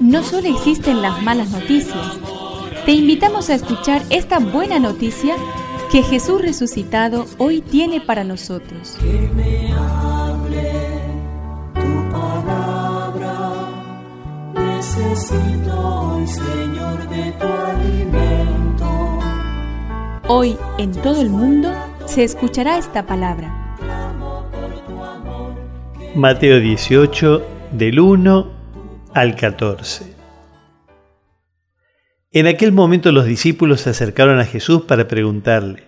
[0.00, 2.18] No solo existen las malas noticias,
[2.84, 5.36] te invitamos a escuchar esta buena noticia
[5.90, 8.96] que Jesús resucitado hoy tiene para nosotros.
[9.00, 10.72] Que me hable
[11.74, 13.68] tu palabra,
[14.54, 19.18] necesito hoy, Señor, de tu alimento.
[20.28, 21.72] Hoy en todo el mundo
[22.06, 23.63] se escuchará esta palabra.
[26.16, 28.52] Mateo 18, del 1
[29.14, 30.14] al 14.
[32.30, 35.82] En aquel momento los discípulos se acercaron a Jesús para preguntarle,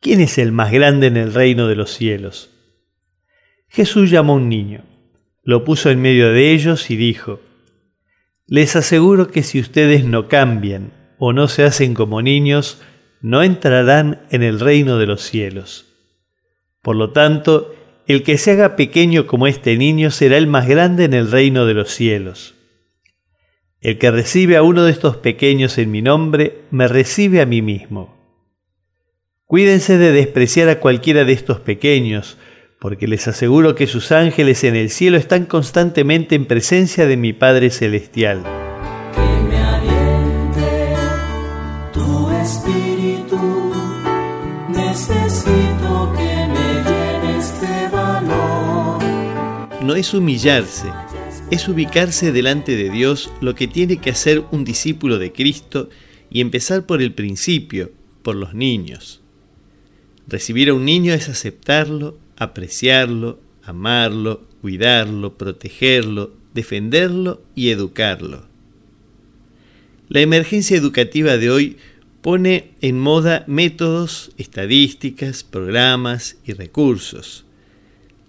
[0.00, 2.54] ¿quién es el más grande en el reino de los cielos?
[3.68, 4.82] Jesús llamó a un niño,
[5.42, 7.40] lo puso en medio de ellos y dijo,
[8.46, 12.80] Les aseguro que si ustedes no cambian o no se hacen como niños,
[13.20, 15.84] no entrarán en el reino de los cielos.
[16.80, 17.74] Por lo tanto,
[18.06, 21.66] el que se haga pequeño como este niño será el más grande en el reino
[21.66, 22.54] de los cielos.
[23.80, 27.62] El que recibe a uno de estos pequeños en mi nombre, me recibe a mí
[27.62, 28.14] mismo.
[29.46, 32.38] Cuídense de despreciar a cualquiera de estos pequeños,
[32.80, 37.32] porque les aseguro que sus ángeles en el cielo están constantemente en presencia de mi
[37.32, 38.42] Padre Celestial.
[39.14, 40.94] Que me aliente
[41.92, 43.72] tu espíritu,
[44.70, 46.63] necesito que me
[49.84, 50.88] No es humillarse,
[51.50, 55.90] es ubicarse delante de Dios lo que tiene que hacer un discípulo de Cristo
[56.30, 59.20] y empezar por el principio, por los niños.
[60.26, 68.46] Recibir a un niño es aceptarlo, apreciarlo, amarlo, cuidarlo, protegerlo, defenderlo y educarlo.
[70.08, 71.76] La emergencia educativa de hoy
[72.22, 77.44] pone en moda métodos, estadísticas, programas y recursos.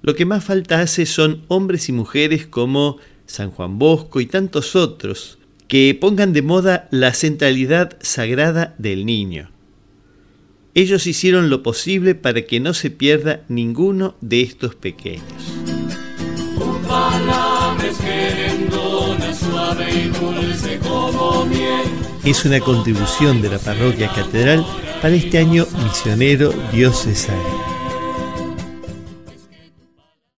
[0.06, 4.75] Lo que más falta hace son hombres y mujeres como San Juan Bosco y tantos
[4.75, 9.50] otros que pongan de moda la centralidad sagrada del niño.
[10.75, 15.24] Ellos hicieron lo posible para que no se pierda ninguno de estos pequeños.
[22.24, 24.63] Es una contribución de la parroquia catedral
[25.02, 27.75] para este año misionero diocesano.